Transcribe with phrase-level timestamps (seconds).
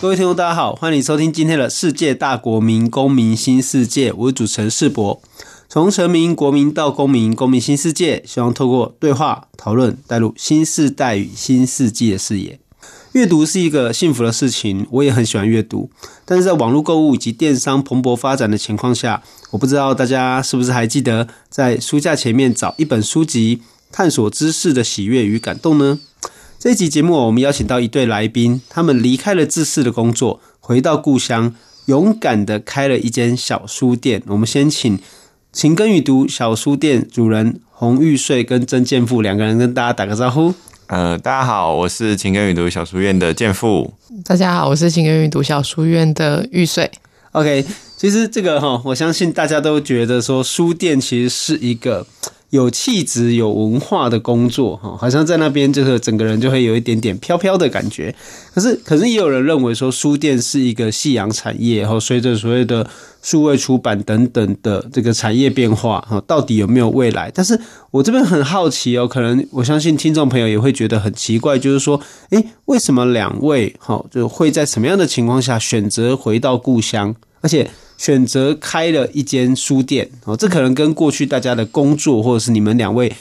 [0.00, 4.12] 各位听众，大家好，欢迎收听今天的世界大国民公民新世界。
[4.12, 5.20] 我是主持人世博。
[5.68, 12.60] 从成民、国民到公民，公民新世界，希望透过对话讨论，带入新世代与新世纪的视野。
[13.10, 15.90] 阅读是一个幸福的事情，我也很喜欢阅读。
[16.24, 25.98] 但是在网络购物以及电商蓬勃发展的情况下，我不知道大家是不是还记得在书架前面找一本书籍，探索知识的喜悦与感动呢？
[26.60, 31.54] 这一集节目，我们邀请到一对来宾，他们离开了自私的工作，回到故乡，
[31.86, 34.20] 勇敢的开了一间小书店。
[34.26, 34.98] 我们先请
[35.52, 40.52] 晴耕与读小书店主人洪玉穗跟曾建富两个人跟大家打个招呼。
[40.88, 43.94] 呃，大家好，我是晴耕雨读小书院的建富。
[44.24, 46.90] 大家好，我是晴耕雨读小书院的玉穗。
[47.30, 47.64] OK，
[47.96, 52.04] 其实这个哈，我相信大家都觉得说，书店其实是一个。
[52.50, 58.14] 有气质、有文化的工作，哈，好像在那边就是整个人就会有一点点飘飘的感觉。
[58.54, 62.88] 可是，可是也有人认为说，书店是一个夕阳产业，哈，随着所谓的
[63.20, 67.30] 数位出版等等的这个产业变化，哈，到底有没有未来？
[67.34, 77.70] 但是我这边很好奇哦，可能我相信听众朋友也会觉得很奇怪，就是说，诶，为什么两位，哈，就会在什么样的情况下选择回到故乡，而且？
[77.98, 83.12] 选择开了一间书店哦，这可能跟过去大家的工作，或者是你们两位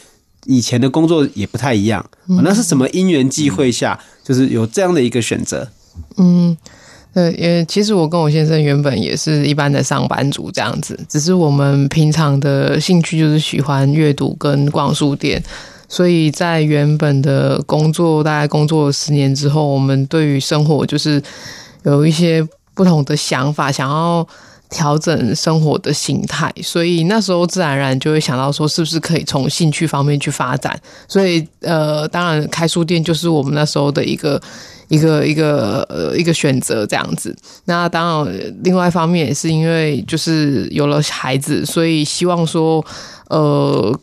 [0.45, 2.05] 以前的工作也不太一样。
[2.43, 5.67] 那是什么因缘际会下，就是有这样的一个选择？
[6.17, 6.55] 嗯，
[7.13, 15.43] 呃，因为其实我跟我先生原本也是一般的上班族这样子，只是我们平常的兴趣就是喜欢阅读跟逛书店，
[15.89, 21.19] 所以在原本的工作大概工作了十年之后，我们对于生活就是
[21.83, 24.27] 有一些不同的想法，想要。
[24.69, 30.77] 调整生活的形态，所以那时候自然而然就会想到说，是不是可以从兴趣方面去发展？
[31.07, 34.41] 所以，呃，当然开书店就是我们那时候的一个
[34.89, 37.35] 一个一个呃一个选择这样子。
[37.65, 42.85] 那当然，另外一方面也是因为就是有了孩子，所以希望说，
[43.29, 43.97] 呃。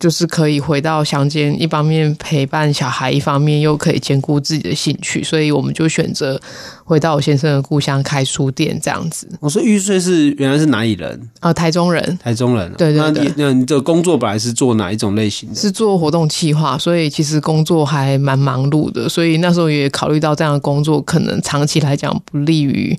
[0.00, 6.40] 就是可以回到乡间，一方面陪伴小孩，一方面又可以兼顾自己的兴趣，所以我们就选择
[6.84, 9.28] 回到我先生的故乡开书店这样子。
[9.40, 11.52] 我说玉穗是原来是哪里人啊？
[11.52, 12.72] 台中人，台中人。
[12.78, 13.30] 对对对。
[13.36, 15.54] 那你的工作本来是做哪一种类型的？
[15.54, 19.06] 是做活动企划，所以其实工作还蛮忙碌的。
[19.06, 22.98] 所以那时候也考虑到这样的工作可能长期来讲不利于。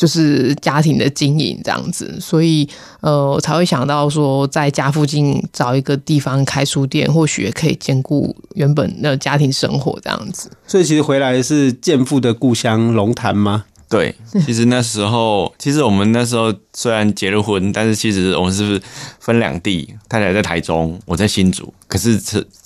[0.00, 2.66] 就是家庭的经营这样子，所以
[3.02, 10.50] 呃，才会想到说在家附近找一个地方开书店，或许也可以兼顾原本的家庭生活这样子。
[10.66, 13.66] 所以其实回来是建父的故乡龙潭吗？
[13.90, 14.14] 对，
[14.46, 18.80] 其实那时候，其实我们那时候虽然结了婚，但是其实我们是不是
[19.18, 19.94] 分两地？
[20.08, 21.70] 太太在台中，我在新竹。
[21.86, 22.18] 可是，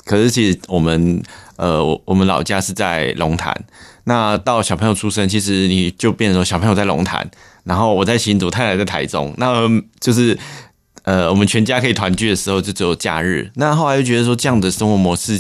[0.05, 1.21] 可是其实我们
[1.57, 3.53] 呃，我我们老家是在龙潭。
[4.05, 7.29] 那到小朋友出生，其实你就变成说小朋友在龙潭，
[7.65, 9.67] 然后我在新竹，太太在台中，那
[9.99, 10.39] 就是
[11.05, 13.51] 呃，我们全家可以团聚的时候就只有假日。
[13.55, 15.39] 那后来又觉得说这样的生活模式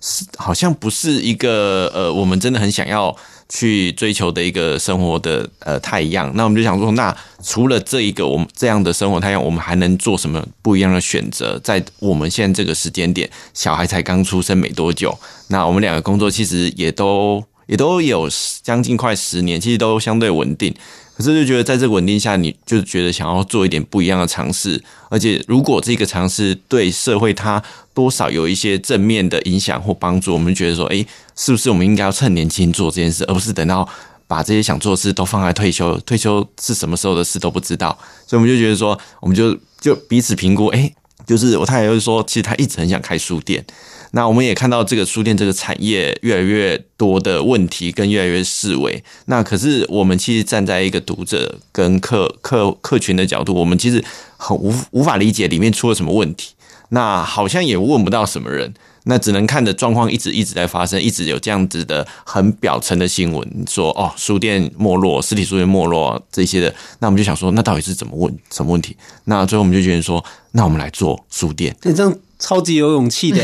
[0.00, 3.14] 是好像不是一个呃，我们真的很想要
[3.48, 6.32] 去追求的一个生活的呃太一样。
[6.34, 11.58] 那我们就想说，那除了这一个我们这样的生活太阳，我们还能做什么不一样的选择？
[11.62, 17.44] 在我们现在这个时间点，小孩才刚出生没多久，那我们两个工作其实也都。
[17.68, 18.28] 也都有
[18.64, 20.74] 将近快十年，其实都相对稳定。
[21.16, 24.80] 可是就觉得在这个稳定下，你就觉得想要做一点不一样的尝试。
[25.10, 27.60] 而且如果这个尝试对社会它
[27.92, 33.88] 多少有一些正面的影响或帮助，我们觉得说，诶，是不是我们应该要趁年轻做这件事，而不是等到
[34.28, 35.98] 把这些想做的事都放在退休？
[36.06, 37.98] 退休是什么时候的事都不知道。
[38.26, 40.68] 所以我们就觉得说，我们就就彼此评估。
[40.68, 40.94] 诶，
[41.28, 43.64] 就是我太太就是说，其实她一直很想开书店。
[44.12, 49.04] 那我们也看到这个书店这个产业越来越多的问题跟越来越式微。
[49.26, 54.02] 那可是我们其实站在一个读者跟客客客群的角度，我们其实
[54.38, 56.54] 很无无法理解里面出了什么问题。
[56.88, 58.72] 那好像也问不到什么人，
[59.04, 66.74] 那只能看着状况一直一直在发生，一直有这样子的很表层的新闻说哦，书店没落，实体书店没落这些的。
[66.98, 68.96] 那我们就想说，那到底是怎么问什么问题？
[69.24, 71.76] 那最后我们就决定说，那我们来做书店。
[71.82, 72.14] 这样。
[72.40, 73.38] 超级有勇气的，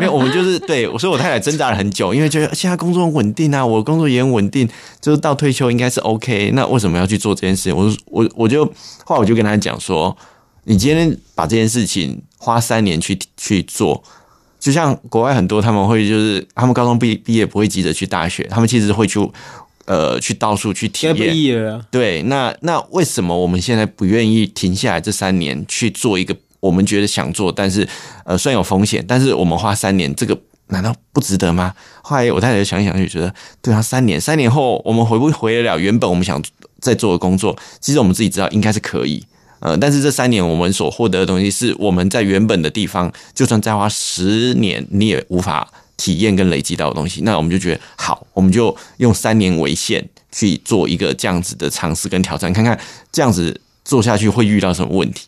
[0.00, 4.66] 没有，我们就是对我说，我太太挣扎了很久，因为觉得现在工作很稳定啊，我工作也很稳定，
[5.02, 6.50] 就是到退休应该是 OK。
[6.54, 7.76] 那为什么要去做这件事情？
[7.76, 8.64] 我我我就
[9.04, 10.16] 后来我就跟他讲说，
[10.64, 14.02] 你今天把这件事情花三年去去做，
[14.58, 19.18] 就像国外很多他们会就是他们高中毕毕业不会急着去大学，他们其实会去
[19.86, 21.84] 呃去到处去体验。
[21.90, 27.88] 对，那那为什么我们现在不愿意停下来这三年去做一个我们觉得想做，但是
[28.24, 30.38] 呃虽然有风险，但是我们花三年这个。
[30.68, 31.72] 难道不值得吗？
[32.02, 33.32] 后来我太太想一想，就觉得，
[33.62, 36.42] 对啊，三年，三年后我们回不回得了原本我们想
[36.80, 37.56] 在做的工作？
[37.80, 39.24] 其实我们自己知道应该是可以，
[39.58, 45.66] 呃，但是这三年我们所获得的东西，是我们在原本的地方，就算再花十年，你也无法
[45.96, 47.22] 体验跟累积到的东西。
[47.22, 52.78] 那我们就觉得好，我们就用三年为限去做一个这样子的尝试跟挑战，看看
[53.10, 55.26] 这样子做下去会遇到什么问题。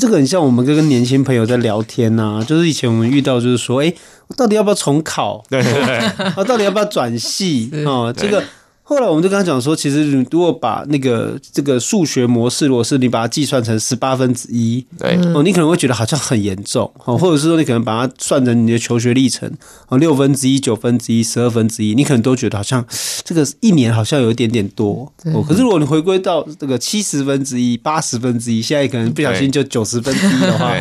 [0.00, 3.92] 这个很像我们跟跟年轻朋友在聊天呐、啊，就是以前我们遇到，就是说，哎，
[4.36, 5.42] 到底要不要重考？
[5.48, 7.70] 对对对，啊， 到底要不要转系？
[7.84, 8.42] 哦，这个。
[8.88, 15.18] 后来我们就跟他讲说，其实你如果把那个这个数学模式，如果是你把它计算成十八分之一，对。
[15.34, 19.52] 哦，你可能会觉得好像很严重哦，或者是说你可能把它算成你的求学历程
[19.88, 22.86] 哦，六分之一、九分之一、十二分之一，你可能都觉得好像
[23.24, 25.42] 这个一年好像有一点点多哦。
[25.42, 30.72] 可是如果你回归到这个七十分之一、八十分之一，现在可能不小心就九十分之一的话，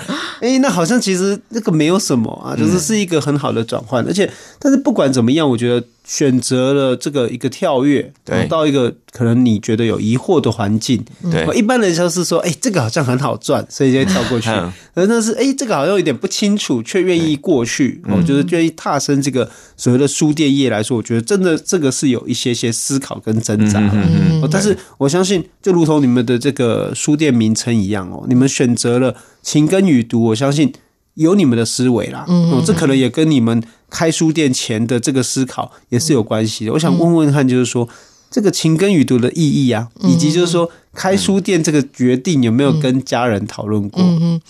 [0.45, 5.85] 哎，那好像其实那个没有什么啊，就是是一个很好的转换，而且但是不管怎么样，我觉得。
[6.07, 14.47] 选择了这个一个跳跃，对，到一个可能你觉得有疑惑的环境，对，一般人就是说，哎，这个好像很好赚，所以就跳过去。
[14.93, 23.93] 而那是，哎，这个好像有点不清楚，却愿意过去，我觉得愿意踏身这个所谓的书店业来说，我觉得真的这个是有一些些思考跟挣扎的。
[23.95, 29.15] 嗯，但是我相信，就如同你们的这个书店名称一样哦，你们选择了
[29.45, 30.73] 勤耕雨读，我相信。
[31.15, 36.73] 有你们的思维啦，哦，这可能也跟你们开书店前的这个思考也是有关系的。
[36.73, 37.87] 我想问问看，就是说
[38.29, 44.03] 这个勤耕雨读的意义啊，以及就是说开书店这个决定有没有跟家人讨论过？
[44.03, 44.41] 嗯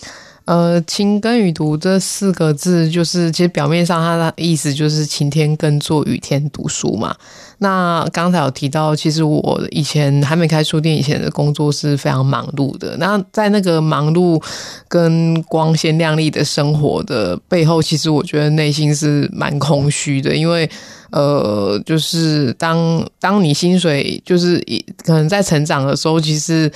[0.46, 7.12] 呃，勤耕雨读这四个字，就是其实表面上它的意思就是晴天耕作，雨天读书嘛。
[7.58, 12.96] 那刚才有提到，其实我以前还没开书店以前的工作是非常忙碌的。
[12.98, 14.40] 那在那个忙碌
[14.86, 20.70] 跟光鲜亮丽的生活的背后，其实我觉得内心是蛮空虚的，因为
[21.10, 24.64] 呃，就是当当你薪水就是
[25.04, 26.70] 可能在成长的时候，其实。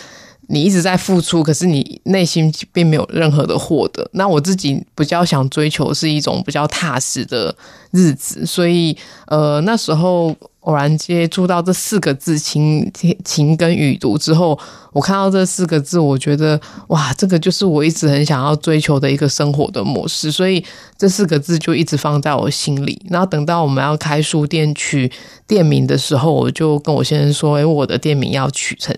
[0.52, 4.08] 你一直在付出，可是你内心并没有任何的获得。
[4.14, 7.55] 那我自己比较想追求是一种比较踏实的
[7.93, 8.97] 日子，所以
[9.29, 12.91] 呃那时候偶然接触到这四个字“勤
[13.25, 14.58] 勤耕雨读”之后，
[14.93, 20.62] 我看到这四个字，我觉得哇，这个就是我一直很想要追求的一个生活的模式，所以
[20.99, 23.00] 这四个字就一直放在我心里。
[23.08, 25.11] 然后等到我们要开书店取
[25.46, 28.94] 店名的时候，我就跟我先生说：“诶，我的店名要取成。”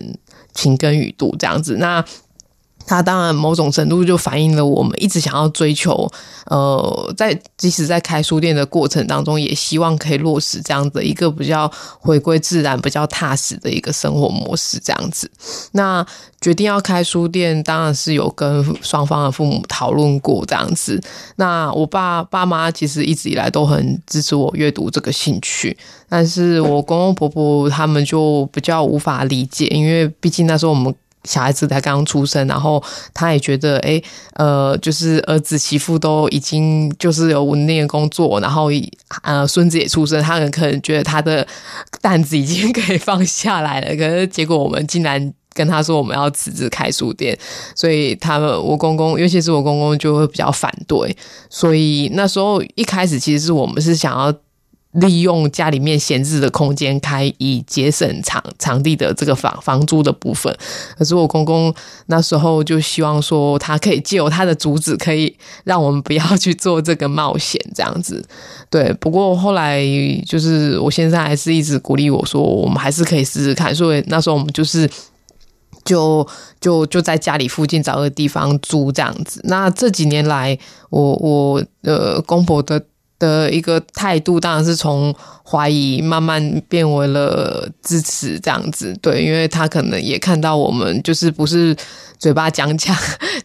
[0.53, 2.03] 勤耕雨度这样子，那
[2.85, 6.09] 它当然某种程度就反映了我们一直想要追求，
[6.47, 15.29] 呃，在即使在开书店的过程当中，也希望可以落实这样的一个比较回归自然、比较踏实的一个生活模式这样子。
[15.71, 16.05] 那
[16.41, 21.01] 决定要开书店，当然是有跟双方的父母讨论过这样子。
[21.37, 25.77] 那我爸爸妈其实一直以来都很支持我阅读这个兴趣。
[26.09, 30.93] 但是我公公婆婆他们就比较无法理解，因为毕竟那时候我们
[31.25, 32.83] 小孩子才刚出生，然后
[33.13, 34.03] 他也觉得，诶，
[34.33, 38.69] 呃，就是儿子媳妇都已经就是有稳定的工作，然后
[39.21, 41.47] 呃孙子也出生，他们可能觉得他的
[42.01, 43.95] 担子已经可以放下来了。
[43.95, 47.37] 可是结果我们竟然跟他说我们要辞职开书店，
[47.75, 51.15] 所以他们我公公，尤其是我公公就会比较反对。
[51.49, 54.33] 所以那时候一开始其实是我们是想要。
[54.93, 60.55] 利用家里面闲置的空间开，以节省场场地的这个房房租的部分。
[60.97, 61.73] 可是我公公
[62.05, 68.23] 那时候就希望说，他可以借由他的主旨，可以让我们不要去做这个冒险，这样子。
[68.69, 69.83] 对，不过后来
[70.27, 73.73] 就是我现在还是一直鼓励我说，我们还是可以试试看。
[73.73, 74.87] 所以那时候我们就是
[75.83, 76.27] 就
[76.61, 79.41] 就就在家里附近找个地方租这样子。
[79.45, 80.55] 那这几年来，
[80.91, 82.79] 我我呃公婆的。
[83.23, 85.15] 的一个态度当然是从
[85.45, 91.73] 怀疑慢慢变为了支持这样子，对，因为他可能也看到我们就是不是
[92.19, 92.93] 嘴巴讲讲，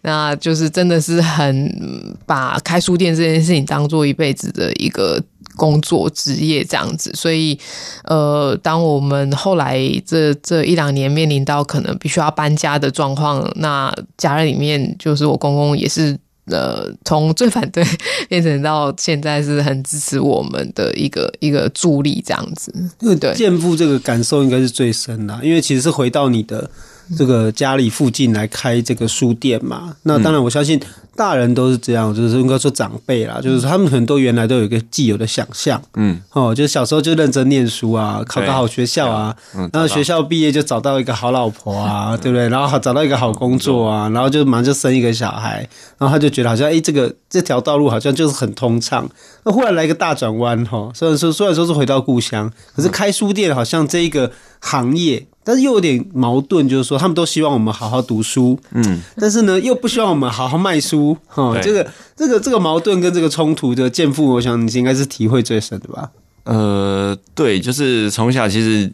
[0.02, 5.22] 那就是真的是很把开书店这件事情当做一辈子的一个
[5.56, 7.56] 工作职业这样子，所以
[8.04, 16.18] 呃，当我们后来这这一两年面临到可能必须要搬家的状况，那家人里面就是我公公也是。
[16.50, 17.84] 呃，从最反对
[18.28, 22.72] 变成到现在是很支持我们的一个一个助力，这样子。
[23.18, 26.70] 对，健步这个感受应该是最深的，因为其实是回到你的
[27.16, 29.94] 这个家里附近来开这个书店嘛。
[30.02, 30.80] 那当然，我相信
[31.16, 39.34] 大人都是这样，就是应该说长辈啦，就是他们很多原来都有一个既有的想象，嗯，哦，就是小时候就认真念书啊，考个好学校啊，
[39.72, 42.48] 然后学校毕业就找到一个好老婆啊，对不对？
[42.48, 49.08] 然后好找到一个好工作啊，然后就马上就生一个小孩，然后他就觉得好像哎，这个这条道路好像就是很通畅。
[49.44, 55.26] 那忽然来一个大转弯，哈，虽然说虽然说是回到故乡，可是开书店好像这一个行业。
[55.44, 66.10] 但是又有点矛盾，就是说他们都希望我们好好读书，嗯，但是呢又不希望我们好好卖书，哈，这个这个这个矛盾跟这个冲突的见父，我想你应该是体会最深的吧？
[66.44, 68.92] 呃，对，就是从小其实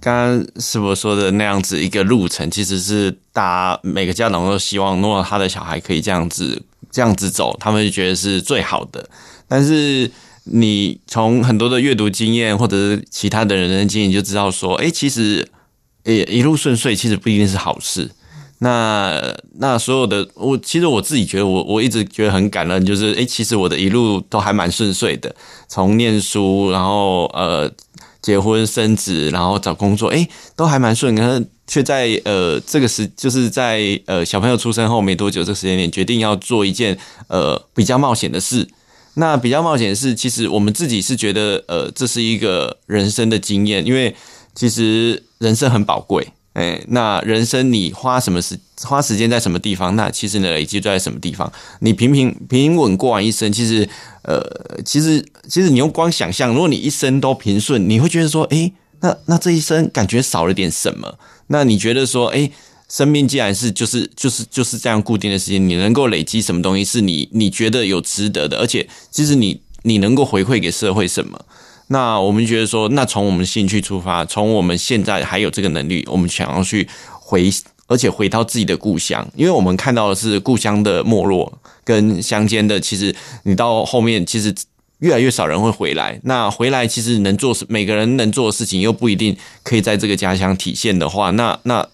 [0.00, 9.08] 刚刚师傅说的那样子一个路程，其实是大家每个家长都希望，如果他的小孩可以这样子这样子走，他们就觉得是最好的。
[9.46, 10.10] 但是
[10.44, 15.48] 你从很多的阅读经验或者是其他的人生经验就知道说，哎，其实。
[16.04, 18.10] 诶，一路顺遂其实不一定是好事。
[18.58, 25.32] 那那所有的我，其实我自己觉得我，我我一直觉得很感恩，就是诶，其实我的一路都还蛮顺遂的。
[25.68, 27.70] 从念书，然后呃
[28.20, 31.14] 结婚生子，然后找工作，诶，都还蛮顺。
[31.14, 38.66] 可是却在呃这个时，就是在呃小朋友出生后没多久这个时间点，决定要做一件呃比较冒险的事。
[39.14, 44.14] 那比较冒险的事，其实我们自己是觉得呃这是一个人生的经验，因为
[44.54, 45.22] 其实。
[45.42, 51.52] 人生很宝贵，哎，那人生你花什么时花时间在什么地方，那其实你的累积就在什么地方。
[51.80, 53.88] 你平平平稳过完一生，其实，
[54.22, 54.40] 呃，
[54.84, 61.18] 其实其实你用光想象，如果你一生都平顺，你会觉得说，哎，那那这一生感觉少了点什么？
[61.48, 62.48] 那你觉得说，哎，
[62.92, 71.42] 生命既然是就是就是就是这样固定的时间，你能够累积什么东西是你你觉得有值得的，而且其实你你能够回馈给社会什么？
[71.88, 76.86] 那我们觉得说，那从我们兴趣出发，从我们现在还有这个能力，我们想要去
[77.18, 77.50] 回，
[77.86, 81.50] 而且回到自己的故乡，因为我们看到的是故乡的没落
[81.84, 84.54] 跟乡间的，其实你到后面其实
[84.98, 86.20] 越来越少人会回来。
[86.24, 91.88] 那回来其实能做，每个人能做的事情又不一定可以在这个家乡体现的话，那那。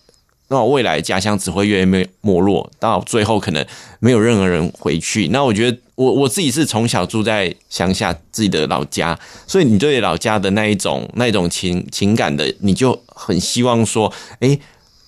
[0.50, 1.87] 那我未来家乡只会越来越
[2.23, 3.64] 没落，到最后可能
[4.00, 5.28] 没有任何人回去。
[5.28, 14.59] 那我觉得我我自己是从小住在乡下自己的老家，所以你对老家的那一种那一种情情感的，你就很希望说，诶，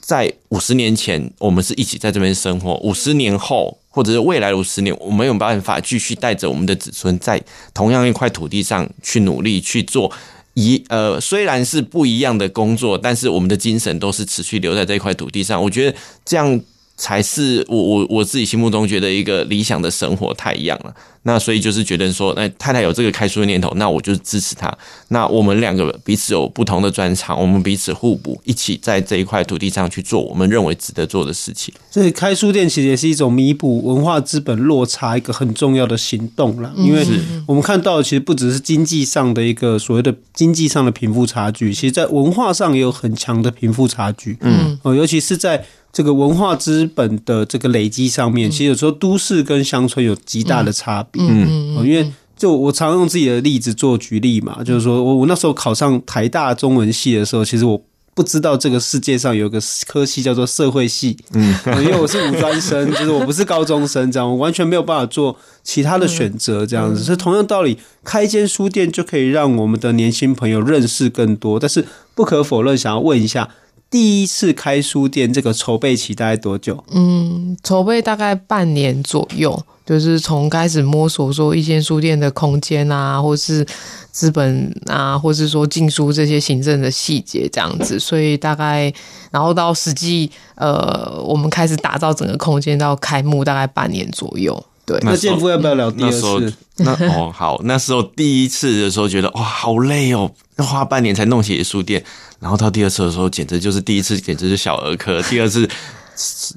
[0.00, 7.42] 在五十年前我们是一起在这边生活，五十年后或者是未来五十年，我们有办法继续带着我们的子孙在
[7.72, 10.12] 同样一块土地上去努力去做。
[10.54, 15.62] 一呃，虽然是不一样的工作，但是我们的精神都是持续留在这块土地上。
[15.62, 16.60] 我觉得这样。
[17.00, 24.70] 才是我我我自己心目中觉得一个理想的生活太一样了，那所以就是觉得说，哎，太太有这个开书的念头，那我就支持她。
[25.08, 31.72] 那我们两个彼此有不同的专长，我们彼此互补，一起在这一块土地上去做我们认为值得做的事情。
[31.90, 37.02] 所以开书店其实也是一种弥补文化资本落差一个很重要的行动了，因为
[37.46, 44.36] 我们看到的其实不只是经济上的一个所谓的经济上的贫富差距，其实在文化上也有很强的贫富差距。
[44.42, 45.64] 嗯，哦，尤其是在。
[45.92, 51.20] 这个文化资本的这个累积上面，其实有时候都市跟乡村有极大的差别。
[51.26, 57.82] 嗯，因为就我常用自己的例子做举例嘛，就是说我我那时候考上台大中文系的时候，其实我
[58.14, 61.16] 不知道这个世界上有个科系叫做社会系。
[61.32, 67.02] 嗯，因为我是五专生， 就是我不是高中生，这样我完全没有办法做其他的选择，这样子。
[67.02, 71.58] 所以同样道理，开一间书店就可以让我们的年轻朋友认识更多。
[71.58, 73.48] 但是不可否认，想要问一下。
[73.90, 76.84] 第一次开书店，这个筹备期大概多久？
[76.92, 83.66] 嗯，筹备大概半年左右，就是从开始摸索说一间书店的空间啊，或是
[84.12, 88.92] 资本啊，或是说进书这些行政的细节这样子，所以大概
[89.32, 94.64] 然后到实际呃，我们开始打造整个空间到开幕大概半年左右。
[94.90, 96.52] 对，那建夫要不要聊第二次？
[96.78, 102.02] 那，那哦好，那时候第一次的时候觉得哇好累哦，要花半年才弄起书店。
[102.40, 105.22] 然后到第二次的时候，简直就是第一次，简直是小儿科。
[105.22, 105.68] 第二次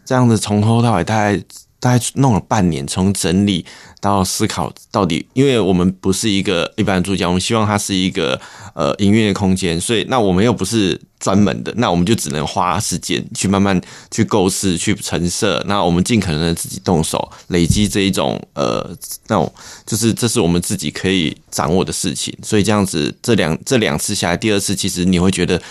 [0.04, 1.38] 这样子从头到尾，大概
[1.80, 3.64] 大概弄了半年，从整理
[4.04, 8.40] 到思考到底，因为我们不是一个一般的住家，我们希望它是一个
[8.76, 11.00] 呃营运的空间，所以那我们又不是。
[11.24, 13.80] 专门的，那我们就只能花时间去慢慢
[14.12, 15.64] 去构思、去陈设。
[15.70, 18.94] 那我们尽可能的自己动手，累积这一种呃，
[19.28, 19.50] 那种
[19.86, 22.38] 就是这是我们自己可以掌握的事情。
[22.44, 25.62] 所以这样子，这两这两次下来，第二次其实你会觉得，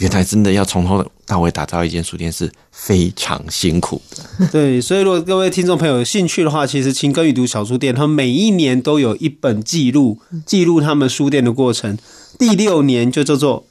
[0.00, 4.48] 原来真的要从头到尾打造一间书店是非常辛苦的。
[4.50, 11.96] 对，所以如果各位听众朋友有兴趣的话，其实晴耕与读小书店，他们每一年都有一本记录，记录他们书店的过程。
[12.38, 13.64] 第六年就叫做。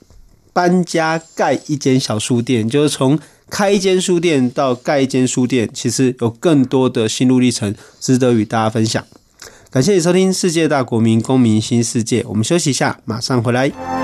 [0.51, 3.17] 搬家盖一间小书店，就是从
[3.49, 9.05] 开一间书店到盖一间书店，其实有更多的心路历程值得与大家分享。
[9.69, 13.98] 感谢你收听《世界大国民公民新世界》，我们休息一下，马上回来。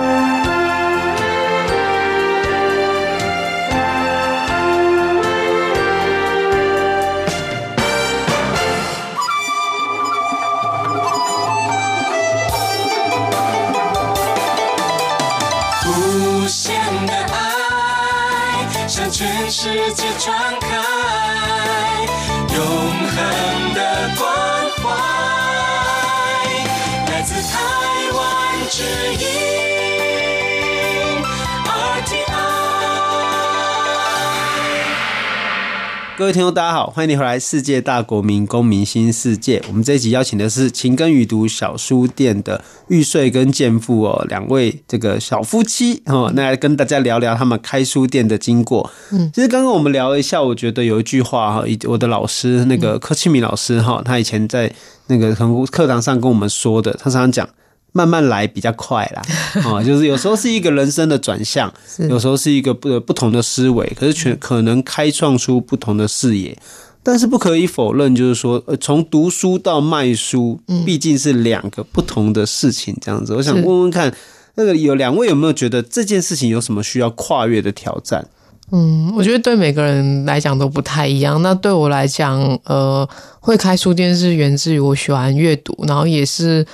[36.26, 39.60] 各位听众，大家好，欢迎你回来《世界大国民公民新世界》。
[39.68, 48.90] 我们这一集邀请的是晴耕雨读小书店的玉穗跟健富哦，两位这个小夫妻哦，那来跟大家聊聊他们开书店的经过。
[49.12, 54.74] 嗯，其实刚刚我们聊了一下，我觉得有一句话哈，我的老师那个柯庆明老师哈，他以前在
[55.06, 55.32] 那个
[55.68, 57.48] 课堂上跟我们说的，他常常讲。
[57.96, 59.22] 慢慢来比较快啦，
[59.64, 61.74] 啊， 就是有时候是一个人生的转向，
[62.10, 66.58] 有时候是一个不不同的思维，可是全可能开创出不同的视野。
[67.02, 72.98] 但是不可以否认，就是说，呃，从读书到卖书，毕竟是两个不同的事情。
[73.00, 74.14] 这样子，我想问问看，
[74.56, 78.28] 那个有两位有没有觉得这件事情有什么需要跨越的挑战？
[78.72, 81.42] 嗯，我觉得对每个人来讲都不太一样。
[81.42, 83.08] 那对我来讲，呃，
[83.40, 86.66] 会开书店是源自于我喜欢阅读，然后也是。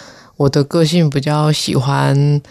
[0.42, 2.42] 我的个性比较喜欢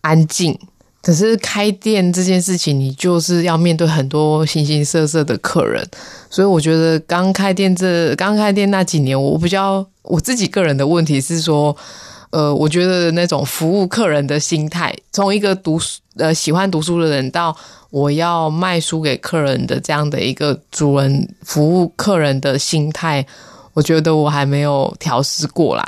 [0.00, 0.58] 安静，
[1.02, 5.86] 可是开店这件事情，你就是要面对很多形形色色的客人，
[6.30, 11.76] 所以我觉得刚开店这刚开店那几年，我比较我自己个人的问题是说，
[12.30, 17.54] 呃，我觉得那种服务客人的心态，从一个读书呃喜欢读书的人到
[17.90, 23.26] 我要卖书给客人的这样的一个主人服务客人的心态，
[23.74, 25.84] 我觉得我还没有调试过来。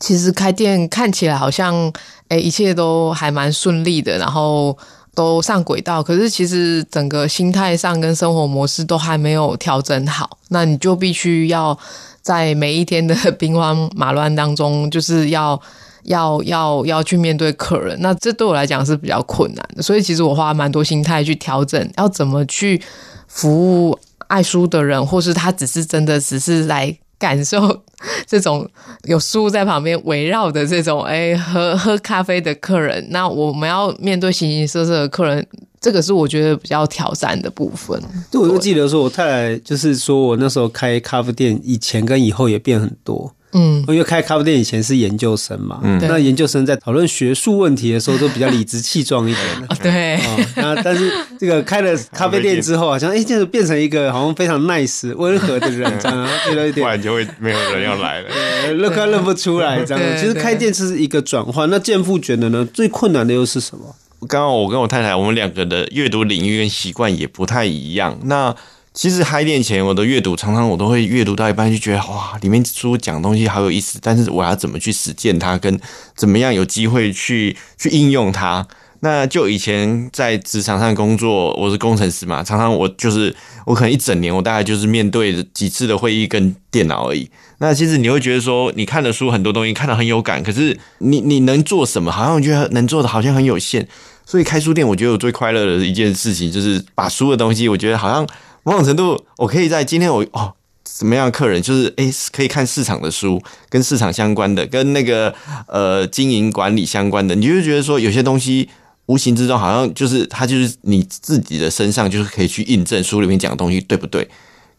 [0.00, 1.92] 其实开店看起来好像，
[2.28, 4.76] 诶，一切都还蛮顺利的，然后
[5.14, 6.00] 都上轨道。
[6.02, 11.76] 可是其实整个心态上跟生活模式都还没有调整好，那你就必须要
[12.22, 15.60] 在每一天的兵荒马乱当中，就是要
[16.04, 17.98] 要要要去面对客人。
[18.00, 22.80] 那这对我来讲是比较困难的，所以其实我花蛮多心态去调整，要怎么去
[23.26, 23.98] 服务
[24.28, 26.96] 爱书的人，或是他只是真的只是来。
[27.18, 27.82] 感受
[28.26, 28.68] 这种
[29.04, 35.44] 有书在旁边围绕的这种，哎，喝喝咖啡的客人，那我们要面对形形色色的客人，
[35.80, 38.00] 这个是我觉得比较挑战的部分。
[38.30, 43.34] 对，我就记得说，我太太就是说我那时候开咖啡店，以前跟以后也变很多。
[43.52, 58.28] 嗯，因为开咖啡店以前是研究生嘛，嗯，那研究生在讨论学术问题的时候都比较理直气壮一点的， 对，啊，那但是这个开了咖啡店之后，好像哎，就是变成一个好像非常 nice 温和的人，这样觉得一点， 不然就会没有人要来了，
[58.74, 60.18] 认快认不出来这样。
[60.18, 63.96] 其实开店是一个转换，那健富觉得呢，最困难的又是什么？
[64.28, 68.54] 刚刚我跟我太太，我们两个的阅读领域跟习惯也不太一样，那。
[68.98, 75.78] 其实开店前，我的阅读常常我都会阅读到一半就觉得哇，里面书讲东西好有意思，但是我要怎么去实践它，跟
[76.16, 78.66] 怎么样有机会去去应用它？
[78.98, 83.32] 那就以前在职场上工作，我是工程师嘛，常常我就是
[83.66, 87.30] 我可能一整年我大概就是面对几次的会议跟电脑而已。
[87.58, 92.10] 那其实你会觉得说，你看的书很多东西看得很有感，可是你你能做什么？
[92.10, 93.86] 好像我觉得能做的好像很有限。
[94.26, 98.26] 所以开书店，我觉得我最快乐的一件事情就是把书的东西，我觉得好像。
[98.64, 100.52] 某种程度，我可以在今天我哦，
[100.86, 105.34] 什么样的客人就是诶，可以看市场的书，跟市场相关的，跟那个
[105.66, 108.68] 呃经营管理相关的，你就觉得说有些东西
[109.06, 114.28] 无形之中好像就是它就是你自己的身上就是可以去印证书里面讲的东西对不对？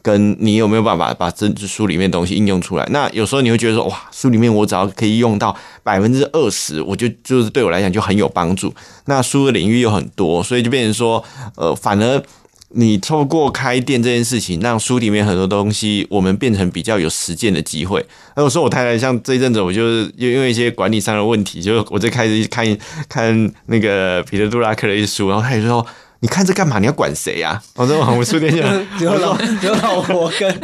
[0.01, 2.87] 跟你有没有办法把这书里面的东西应用出来？
[2.89, 8.73] 那有时候你会觉得说哇，书里面我只要可以用到百分之二十，我就就是对我来讲就很有帮助。
[9.05, 11.23] 那书的领域又很多，所以就变成说
[11.55, 12.23] 呃，反而。
[12.69, 18.05] 你透过开店这件事情，让书里面很多东西，我们变成比较有实践的机会。
[18.35, 22.77] 那我说我太太像这一阵子，我就是因为一些管理上的问题，就我就开始看
[23.07, 25.85] 看那个彼得·杜拉克的一书，然后他就说。
[26.21, 26.79] 你看这干嘛？
[26.79, 27.63] 你要管谁啊？
[27.75, 30.61] 我说我们书店有老有老婆跟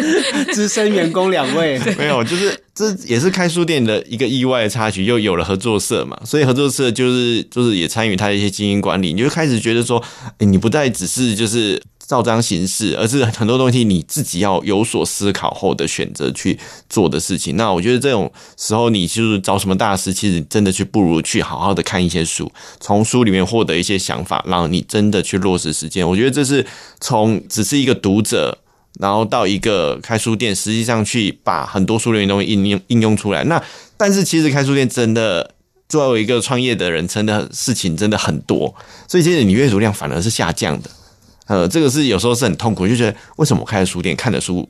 [0.54, 10.04] 资深员工两位，没有，就是这也是开书店的一个意外的插曲，又有了合作社嘛，所以合作社就是就是也参与他的一些经营管理，你就开始觉得说，
[10.40, 16.58] 哎，你不再只是就是照章行事，而是很多东西你自己要有所思考后的选择去
[16.90, 17.56] 做的事情。
[17.56, 26.08] 那我觉得这种时候，你就是找什么大师，其实真的去不如去好好的看一些书，从书里面获得一些想法，让你真的去落实实践。
[26.08, 26.66] 我觉得这是
[27.00, 28.58] 从只是一个读者，
[29.00, 33.44] 然后到一个开书店，实际上去把很多书里面东西应用应用出来。
[33.46, 33.62] 那
[33.98, 35.52] 但是其实开书店真的。
[35.88, 38.74] 作为一个创业的人，真的事情真的很多，
[39.08, 40.90] 所以其实你阅读量反而是下降的。
[41.48, 44.68] 呃，这个是有时候是很痛苦，就觉得为什么我开的书店看的书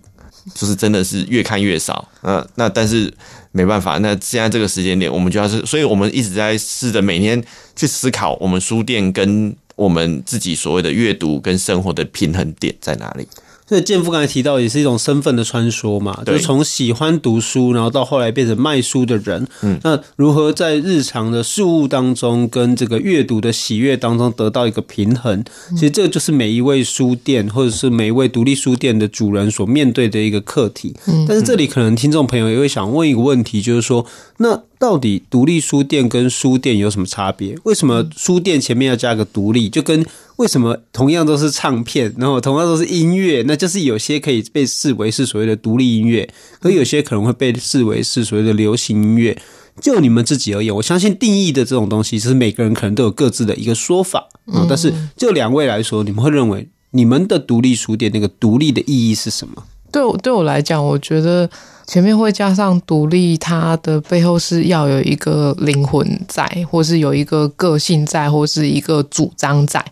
[0.53, 2.07] 就是真的是越看越少。
[2.21, 3.11] 呃，那但是
[3.51, 7.41] 没办法，那现在这个时间点，我们就要是，所以我们一直在试着每天
[7.75, 13.27] 去思考，我们书店跟我们自己所谓的阅读跟生活的平衡点在哪里。
[13.67, 19.47] 所以健夫刚才提到，也是一种身份的穿梭嘛，就从喜欢读书，然后到后来变成卖书的人。
[19.61, 25.43] 嗯，那如何在日常的事物当中，跟这个阅读的喜悦当中得到一个平衡？
[25.71, 30.95] 其实这个就是每一位书店或者是每一位独立书店的主人所面对的一个课题。
[31.07, 34.05] 嗯，但是这里可能听众朋友也会想问一个问题，就是说，
[34.37, 37.57] 那到底独立书店跟书店有什么差别？
[37.63, 39.69] 为什么书店前面要加个独立？
[39.69, 49.37] 就跟为什么同样都是唱片，然后同样都是音乐，那就是有些可以被视为是所谓的独立音乐，可有些可能会被视为是所谓的流行音乐。
[49.81, 54.65] 就你们自己而言，我相信定义的这种东西，其实每个人可能都有各自的一个说法啊。
[54.67, 59.63] 但是就两位来说，你们会认为你们的独立书店那个独立的意义是什么？
[59.91, 61.49] 对我对我来讲，我觉得
[61.87, 69.83] 前面会加上独立，它的背后是要有一个灵魂在，或是有一个个性在，或是一个主张在。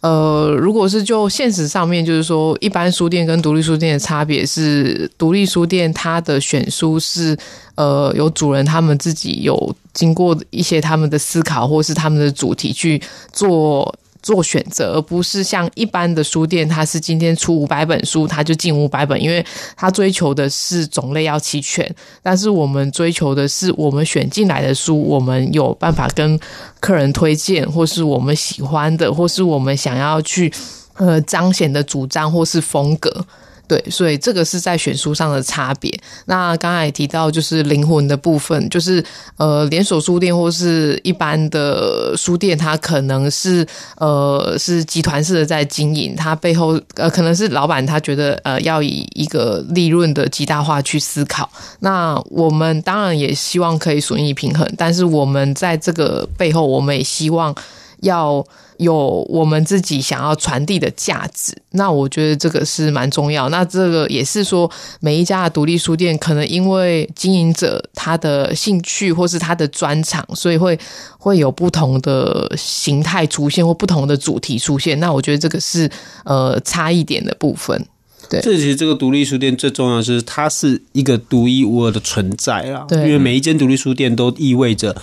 [0.00, 7.36] 呃，如果是就现实上面，就是说，一般书店跟独立书店的差别是，独立书店它的选书是
[7.76, 13.00] 呃有主人他们自己有经过一些他们的思考，或是他们的主题去
[13.32, 13.94] 做。
[14.22, 19.44] 做选择，而不是像一般的书店，它是今天出五百本书，它就进五百本，因为
[19.76, 21.94] 它追求的是种类要齐全。
[22.22, 26.38] 但是我们追求的是，我们选进来的书，我们有办法跟
[26.80, 30.52] 客人推荐，或是我们喜欢的，或是我们想要去
[30.96, 33.24] 呃彰显的主张，或是风格。
[33.68, 35.92] 对，所以这个是在选书上的差别。
[36.24, 39.04] 那刚才也提到，就是灵魂的部分，就是
[39.36, 43.66] 呃，连锁书店或是一般的书店，它可能是
[43.98, 51.48] 呃是集团式的在经营，它背后呃可能是老板他觉得呃要以一个利润的极大化去思考。
[51.80, 57.54] 那我们当然也希望可以损益平衡，但是我们在这个背后，我们也希望
[58.02, 58.46] 要。
[58.78, 63.48] 有我们自己想要传递的价值，那我觉得这个是蛮重要。
[63.48, 70.78] 那这个也是说，每一家的独立书店可能因为经营者他的兴趣或是他的专长，所以会
[71.18, 75.00] 会有不同的形态出现或不同的主题出现。
[75.00, 75.90] 那我觉得这个是
[76.24, 77.84] 呃差异点的部分。
[78.30, 82.86] 对，这其实这个独立书店最重要的是它是一个独一无二的存在啦。
[82.88, 84.94] 对，因为每一间独立书店都意味着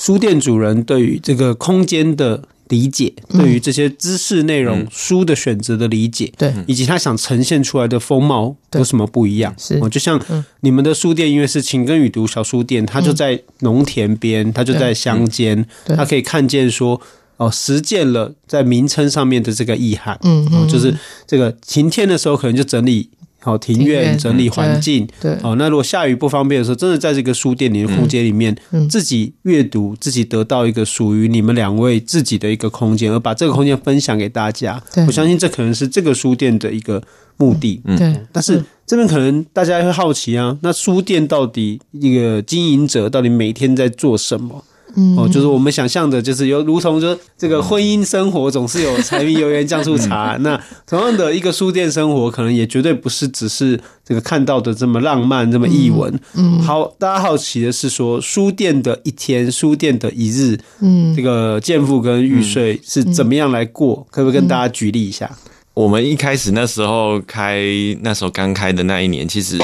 [0.00, 2.42] 书店主人对于这个空间的。
[2.70, 9.52] 理解对于这些知识内容、书的选择的理解，对，以及他想呈现出来的风貌有什么不一样？
[9.58, 10.22] 是，就像
[10.60, 17.00] 你们的书店，因为是晴耕雨读小书店，它就在农田边，它就在乡间，它可以看见说，
[17.38, 23.10] 哦，实践了在名称上面的这个意涵，嗯嗯，就是这个晴天的时候，可能就整理。
[23.40, 25.08] 好，庭院整理环境。
[25.20, 28.54] 对，好，那如果下雨不方便的时候，真的在这个书店里的空间里面，
[28.88, 34.82] 自己阅读，自己得到一个属于你们两位自己的一个空间，而把这个空间分享给大家。
[35.06, 37.02] 我相信这可能是这个书店的一个
[37.36, 37.80] 目的。
[37.96, 44.64] 对，但是这边可能大家会好奇啊，那书店到底一个经营者到底每天在做什么？
[44.96, 56.12] 嗯，哦，就是我们想象的，就是有如同说这个婚姻生活总是有柴米油盐酱醋茶，那同样的一个书店生活，可能也绝对不是只是这个看到的这么浪漫，这么艺文。
[56.34, 64.06] 嗯，好，大家好奇的是说，书店的一天，书店的一日，嗯，这个健富跟玉穗是怎么样来过？
[64.10, 65.30] 可不可以跟大家举例一下？
[65.74, 67.62] 我们一开始那时候开，
[68.02, 69.58] 那时候刚开的那一年，其实。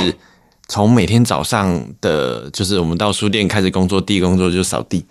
[0.69, 5.05] 从每天早上的，就是我们到书店开始工作，第一工作就是扫地。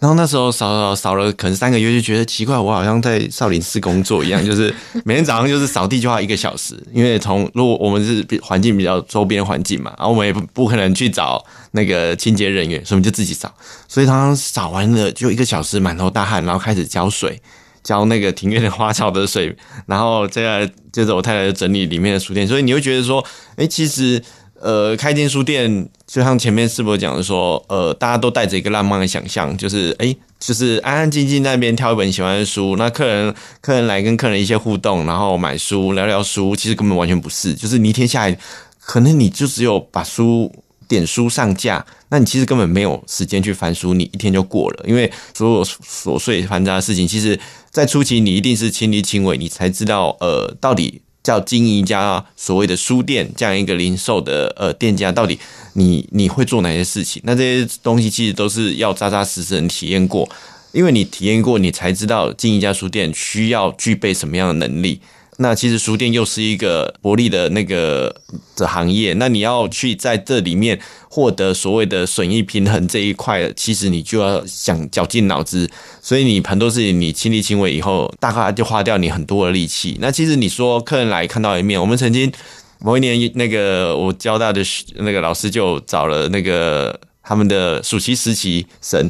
[0.00, 4.72] 然后那时候扫扫扫了，可能三个月就觉得奇怪，我好像在少林寺工作一样，就是
[5.04, 6.80] 每天早上就是扫地就要一个小时。
[6.92, 13.52] 因为从如果我们是环境比较周边环境嘛，然后我们也不不可能去找那个清洁人员，所以我们就自己扫。
[13.88, 17.42] 所以常常扫完了就一个小时，满头大汗，然后开始浇水，
[17.82, 19.56] 浇那个庭院的花草的水，
[19.86, 22.46] 然后这样接着我太太就整理里面的书店。
[22.46, 23.24] 所以你会觉得说，
[23.56, 24.22] 哎，其实。
[24.60, 37.54] 呃，开间书店就像前面师伯讲的说，呃，大家都带着一个浪漫的想象，就是哎，就是安安静静那边挑一本喜欢的书，那客人客人来跟客人一些互动，然后买书聊聊书，其实根本完全不是。
[37.54, 38.38] 就是你一天下来，
[38.80, 40.52] 可能你就只有把书
[40.88, 44.84] 点书上架，那你其实根本没有时间去翻书，你一天就过了。
[44.88, 47.38] 因为所有琐碎繁杂的事情，其实
[47.70, 51.02] 在初期你一定是亲力亲为，你才知道呃到底。
[51.28, 55.38] 叫经营一家所谓的书店，这样一个零售的呃店家，到底
[55.74, 57.20] 你你会做哪些事情？
[57.26, 60.26] 那这些东西其实都是要扎扎实实的体验过，
[60.72, 65.02] 因为你体验过，你才知道经营一家书店需要具备什么样的能力。
[65.40, 68.12] 那其实书店又是一个薄利的那个
[68.56, 75.70] 的行业，那你要去在这里面获得所谓的损益平衡这一块，其实你就要想绞尽脑汁，
[76.02, 79.96] 所以你很多事情你亲力亲为以后，大概就花掉你很多的力气。
[80.00, 82.32] 那其实你说客人来看到一面，我们曾经
[82.80, 84.60] 某一年那个我交大的
[84.96, 89.08] 那个老师就找了那个他们的暑期实习生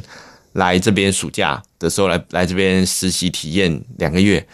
[0.53, 4.47] 来这边暑假的时候来来这边实习体验两个月。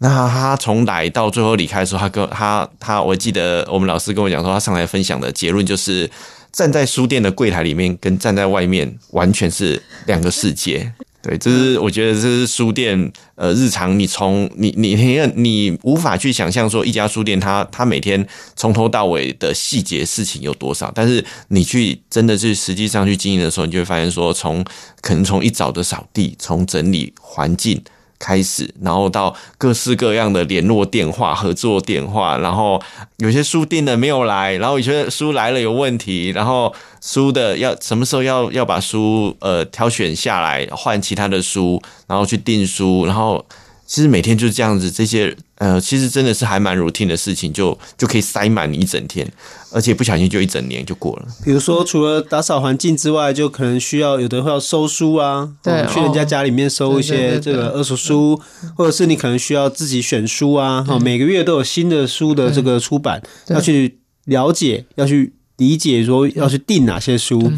[0.00, 6.08] 那他从来到最后离开的时候，他跟他他，我记得我们老师跟我讲说，他上来分享的结论就是，
[6.52, 10.92] 站在书店的柜台里面跟站在外面完全是两个世界。
[11.20, 24.64] 对，这是我觉得这是书店呃日常，你从你你你看你无法去想象说一家书店它它每天从头到尾的细节事情有多少，但是你去真的是实际上去经营的时候，你就会发现说，从
[25.00, 27.82] 可能从一早的扫地，从整理环境。
[28.18, 32.80] 开始，然后到各式各样的联络电话、合作电话，然后
[33.18, 43.44] 有些书订了没有来，然后有些书来了有问题，然后书的要什么时候要要把书呃挑选下来换其他的书，然后去订书，然后。
[43.88, 49.26] 其实每天就是这样子，这些呃，其实真的是还蛮 routine 的事情，就就可以塞满你一整天，
[49.72, 51.26] 而且不小心就一整年就过了。
[51.42, 58.38] 比如说，除了打扫环境之外，就可能需要有的会要收书啊，对，去人家家里面收一些这个二手书，
[58.76, 67.50] 或者是你可能需要自己选书啊，哈，每个月都有新的书的这个出版，要去了解，要去理解，说要去订哪些书。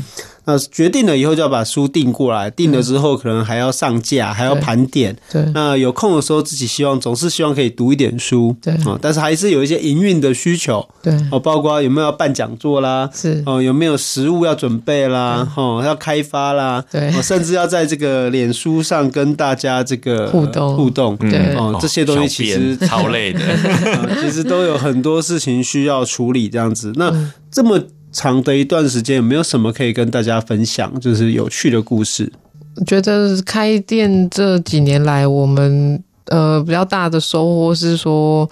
[0.45, 5.17] 那决定了以后就要把书订过来，订了之后可能还要上架，还要盘点。
[5.31, 8.57] 对，那有空的时候自己希望总是希望可以读一点书。
[8.61, 10.87] 对啊，但是还是有一些营运的需求。
[11.03, 21.17] 对，哦，包括有没有要办讲座啦，是哦，有没有实物要准备啦，哦，要开发啦，对，甚至要在这个脸书上跟大家这个互动互动。
[21.17, 23.41] 对，哦，这些东西其实超累的，
[24.21, 26.49] 其实都有很多事情需要处理。
[26.49, 27.15] 这样子，那
[27.51, 27.79] 这么。
[28.13, 30.99] 长的一段时间，有没有什么可以跟大家分享？
[31.01, 32.33] 就是有趣的故事。
[32.77, 38.49] 我觉得开店这几年来，我们呃比较大的收获是说，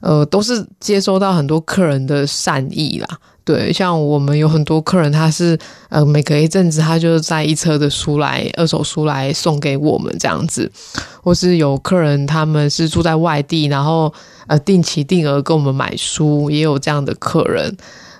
[0.00, 3.08] 呃都是接收到很多客人的善意啦。
[3.44, 10.70] 对，像我们有很多客人，他是呃每隔一阵子，他就在一车的书来，二手书来送给我们这样子，
[11.22, 14.12] 或是有客人他们是住在外地，然后
[14.46, 17.76] 呃定期定额给我们买书，也有这样的客人。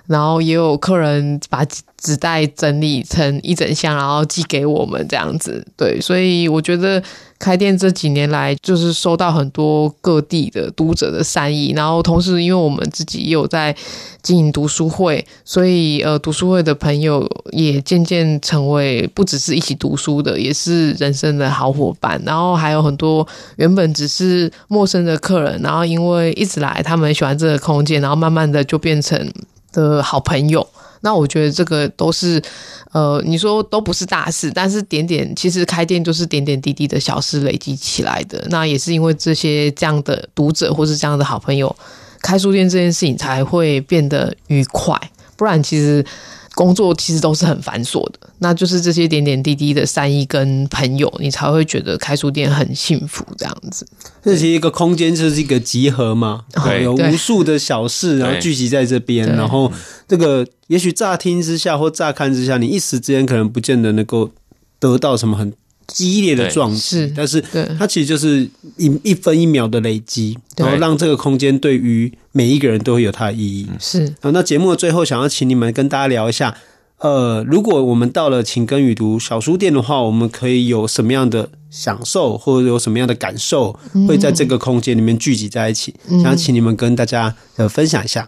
[0.07, 1.65] 然后也有客人把
[1.97, 5.65] 纸袋整理成一整箱，然后寄给我们这样子。
[5.77, 7.01] 对，所以我觉得
[7.39, 11.71] 开店这几年来，就是收到很多各地的读者的善意。
[11.71, 13.73] 然后同时，因为我们自己也有在
[14.21, 22.21] 经营读书会，所以呃，读书会的朋友也渐渐成为不只是一起读书的，也是人生的好伙伴。
[22.25, 29.31] 然后还有很多原本只是陌生的客人，然后因为一直来，他们喜欢这个空间，然后慢慢的就变成。
[29.73, 30.65] 的好朋友，
[31.01, 32.41] 那我觉得这个都是，
[32.93, 38.47] 呃，你说都不是大事，但是点点其实开店就是点点滴滴的小事累积起来的。
[38.49, 41.75] 那也是因为这些这样的读者或是这样的好朋友，
[42.21, 44.97] 开书店这件事情才会变得愉快，
[45.35, 46.05] 不然其实。
[46.55, 53.85] 工作其实都是很繁琐的，那就是这些点点滴滴的善意跟朋友，你才会觉得开书店很幸福这样子。
[54.23, 59.71] 这是一个空间，就是一个集合嘛，对，有无数的小事，然后聚集在这边，然后
[60.07, 64.29] 这个也许乍听之下或乍看之下，你一时之间可能不见得能够
[64.79, 65.51] 得到什么很。
[65.87, 67.43] 激烈的撞击，但是
[67.77, 73.67] 它其实就是一一分一秒的累积，然后让这个空间对于每一个人都会有它的意义。
[73.79, 76.55] 是，那节目的最后，想要请你们跟大家聊一下，
[76.99, 85.93] 呃，如果我们到了晴耕雨读小书店的话，我们可以有什么样的享受，或者有什么样的感受，会在这个空间里面聚集在一起？
[86.09, 88.27] 想要请你们跟大家呃分享一下。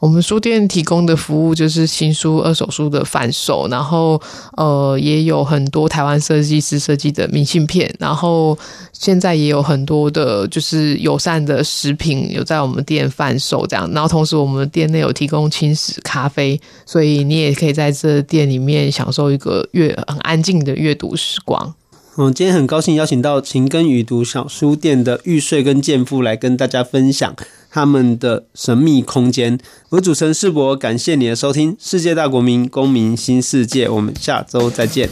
[0.00, 4.20] 我们书店提供的服务就是新书、二手书的贩售，然后
[4.56, 8.58] 呃也有很多台湾设计师设计的明信片，然后
[8.94, 21.74] 现在也有很多的就是友善的食品有在我们店贩售这样，然后同时我们店内有提供轻食咖啡，所以你也可以在这店里面享受一个阅很安静的阅读时光。
[22.22, 27.34] 嗯，今天很高兴邀请到情耕雨读小书店的玉穗跟建富来跟大家分享
[27.70, 29.58] 他们的神秘空间。
[29.88, 35.08] 我主持人世博，感谢你的收听，世界大国民公民新世界，我们下周再见。